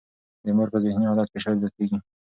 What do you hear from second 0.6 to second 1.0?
پر